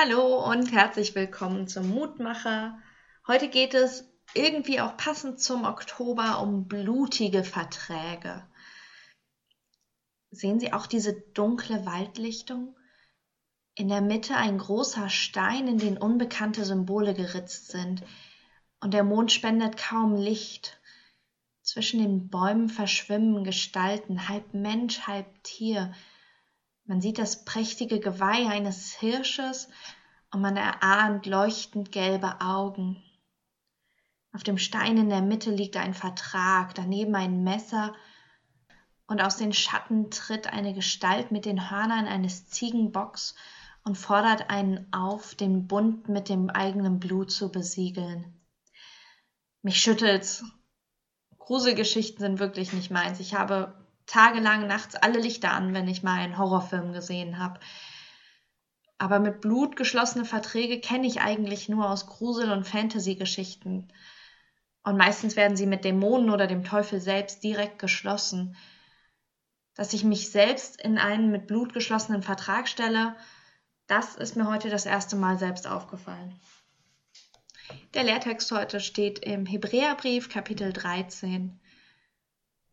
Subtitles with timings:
[0.00, 2.78] Hallo und herzlich willkommen zum Mutmacher.
[3.26, 8.46] Heute geht es irgendwie auch passend zum Oktober um blutige Verträge.
[10.30, 12.76] Sehen Sie auch diese dunkle Waldlichtung?
[13.74, 18.04] In der Mitte ein großer Stein, in den unbekannte Symbole geritzt sind,
[18.78, 20.80] und der Mond spendet kaum Licht.
[21.62, 25.92] Zwischen den Bäumen verschwimmen Gestalten, halb Mensch, halb Tier,
[26.88, 29.68] man sieht das prächtige Geweih eines Hirsches
[30.32, 33.02] und man erahnt leuchtend gelbe Augen.
[34.32, 37.94] Auf dem Stein in der Mitte liegt ein Vertrag, daneben ein Messer,
[39.06, 43.34] und aus den Schatten tritt eine Gestalt mit den Hörnern eines Ziegenbocks
[43.84, 48.38] und fordert einen auf, den Bund mit dem eigenen Blut zu besiegeln.
[49.62, 50.44] Mich schüttelt's.
[51.38, 53.20] Gruselgeschichten sind wirklich nicht meins.
[53.20, 53.77] Ich habe
[54.08, 57.60] tagelang nachts alle Lichter an, wenn ich mal einen Horrorfilm gesehen habe.
[58.98, 63.92] Aber mit Blut geschlossene Verträge kenne ich eigentlich nur aus Grusel- und Fantasy-Geschichten.
[64.82, 68.56] Und meistens werden sie mit Dämonen oder dem Teufel selbst direkt geschlossen.
[69.74, 73.14] Dass ich mich selbst in einen mit Blut geschlossenen Vertrag stelle,
[73.86, 76.40] das ist mir heute das erste Mal selbst aufgefallen.
[77.94, 81.60] Der Lehrtext heute steht im Hebräerbrief Kapitel 13.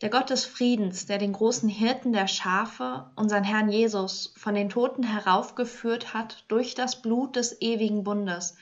[0.00, 4.68] Der Gott des Friedens, der den großen Hirten der Schafe, unseren Herrn Jesus, von den
[4.68, 8.56] Toten heraufgeführt hat durch das Blut des ewigen Bundes,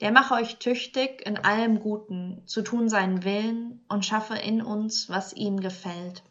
[0.00, 5.08] der mache euch tüchtig in allem Guten, zu tun seinen Willen und schaffe in uns,
[5.08, 6.22] was ihm gefällt.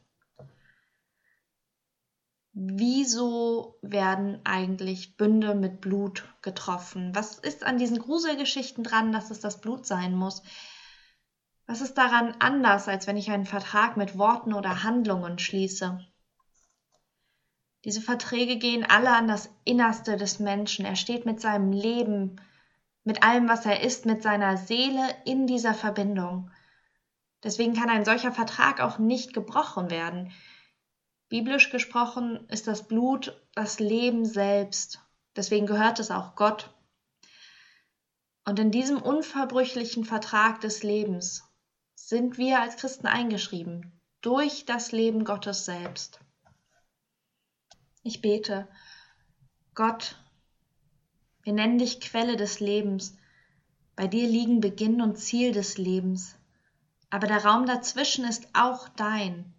[2.58, 7.14] Wieso werden eigentlich Bünde mit Blut getroffen?
[7.14, 10.42] Was ist an diesen Gruselgeschichten dran, dass es das Blut sein muss?
[11.68, 16.00] Was ist daran anders, als wenn ich einen Vertrag mit Worten oder Handlungen schließe?
[17.84, 20.86] Diese Verträge gehen alle an das Innerste des Menschen.
[20.86, 22.40] Er steht mit seinem Leben,
[23.04, 26.52] mit allem, was er ist, mit seiner Seele in dieser Verbindung.
[27.44, 30.32] Deswegen kann ein solcher Vertrag auch nicht gebrochen werden.
[31.30, 35.00] Biblisch gesprochen ist das Blut das Leben selbst.
[35.36, 36.74] Deswegen gehört es auch Gott.
[38.46, 41.44] Und in diesem unverbrüchlichen Vertrag des Lebens
[42.08, 46.20] sind wir als Christen eingeschrieben durch das Leben Gottes selbst.
[48.04, 48.68] Ich bete,
[49.74, 50.16] Gott,
[51.42, 53.18] wir nennen dich Quelle des Lebens,
[53.96, 56.38] bei dir liegen Beginn und Ziel des Lebens,
[57.10, 59.56] aber der Raum dazwischen ist auch dein.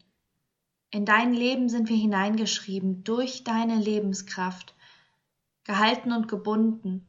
[0.91, 4.77] In dein Leben sind wir hineingeschrieben durch deine Lebenskraft,
[5.65, 7.09] gehalten und gebunden.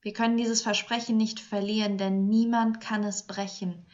[0.00, 3.84] Wir können dieses Versprechen nicht verlieren, denn niemand kann es brechen.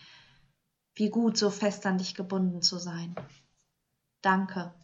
[0.99, 3.15] Wie gut, so fest an dich gebunden zu sein.
[4.21, 4.75] Danke.